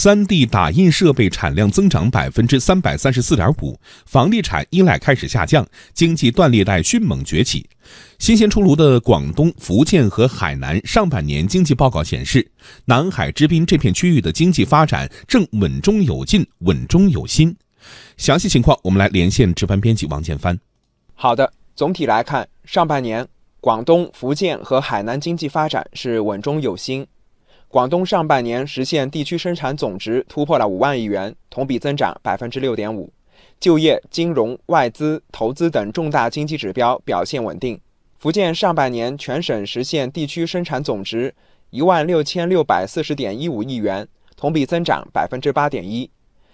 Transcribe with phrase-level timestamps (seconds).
[0.00, 7.68] 三 D 打印设备产量增长百分之三百三十四点五，房地产依赖开始下降，经济断裂带迅猛崛起。
[8.20, 12.48] 新鲜出炉的广东、福建和海南上半年经济报告显示，
[12.84, 17.52] 南海之滨这片区域的经济发展正稳中有进、稳中有新。
[18.16, 20.56] 详细情况，我们来连线值班编辑王建帆。
[21.14, 23.26] 好的，总体来看，上半年
[23.60, 27.04] 广东、福建和海南经济发展是稳中有新。
[27.70, 33.12] 广东上半年实现地区生产总值突破了五万亿元，同比增长百分之六点五，
[33.60, 37.78] 就业、金融、外资、投资等重大经济指标表现稳定。
[38.18, 41.34] 福建上半年全省实现地区生产总值
[41.68, 46.10] 一万六千六百四十点一五亿元，同比增长百分之八点一。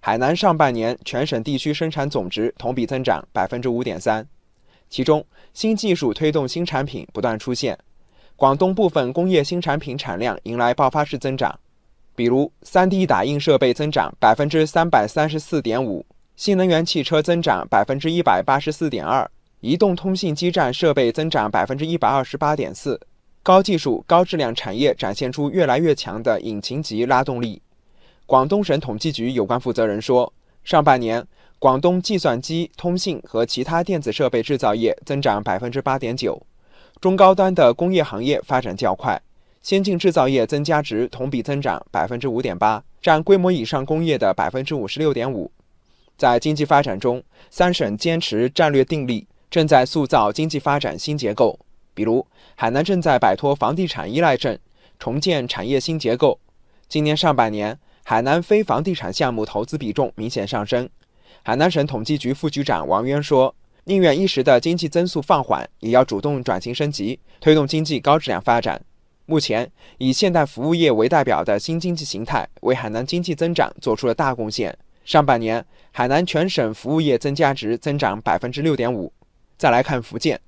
[0.00, 4.26] 海南上半年全省地区生产总值同比增长百分之五点三，
[4.90, 7.78] 其中新技术推动新产品不断出现。
[8.38, 11.58] 广东部分工业新产品产量迎来爆发式增长，
[12.14, 16.04] 比如 3D 打印设备增长百分之三百三十四点五，
[16.36, 19.26] 新能源汽车增长百分之一百八十四点二，
[19.60, 23.00] 移动通信基站设备增长百分之一百二十八点四，
[23.42, 27.62] 高技术高质量产业展现出越来越强的引擎级拉动力。
[28.26, 30.30] 广东省统计局有关负责人说，
[30.62, 31.26] 上半年
[31.58, 36.46] 广东计算机、通信和其他电子设备制造业增长百分之八点九。
[36.98, 39.20] 中高端的工业行业发展较快，
[39.62, 45.50] 先进制造业增加值同比增长百分之五点八，占规模以上工业的百分之五十六点五。
[46.16, 51.58] 在经济发展中，三省坚持战略定力，正在塑造经济发展新结构。
[51.92, 54.58] 比如，海南正在摆脱房地产依赖症，
[54.98, 56.40] 重建产业新结构。
[56.88, 60.88] 今年上半年，海南非房地产项目投资比重明显上升。
[61.42, 63.54] 海南省统计局副局长王渊说。
[63.88, 68.82] 宁愿一时的经济增速放缓，也要主动转型升级，推动经济高质量发展。
[69.26, 74.76] 目前，以现代服务业为代表的新经济形态为海南经济增长做出了大贡献。
[75.04, 79.12] 上半年，海南全省服务业增加值增长百分之六点五。
[79.56, 80.40] 再来看福建，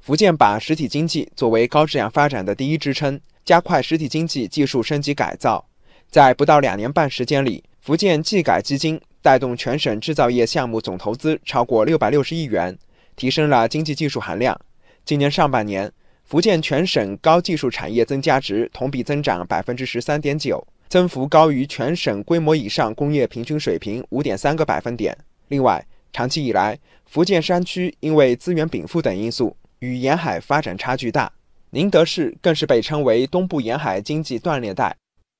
[0.00, 5.62] 福建把实体经济作为高质量发展的第一支撑，加快实体经济技术升级改造。
[6.08, 8.98] 在不到两年半时间里，福建技改基金。
[9.20, 12.78] 带动全省制造业项目总投资超过六百六十亿元，
[13.18, 14.58] 提升了经济技术含量。
[15.04, 15.92] 今年上半年，
[16.24, 25.18] 福建全省高技术产业增加值同比增长百分之十三点九，增幅高于全省规模以上工业平均水平五点三个百分点。
[25.48, 31.32] 另外，长期以来，福建山区因为资源禀赋等因素，与沿海发展差距大。
[31.70, 34.96] 宁德市更是被称为东部沿海经济断裂带，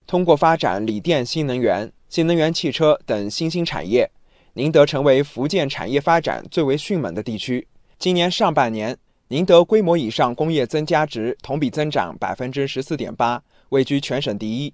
[0.06, 1.92] 通过发展锂电新能源。
[2.08, 4.10] 新能源汽车等新兴产业，
[4.54, 7.66] 宁德成为福建产业发展最为迅猛的地区。
[7.98, 8.96] 今年上半年，
[9.28, 14.72] 宁德规模以上工业增加值同比增长百分之十四点八，位居全省第一。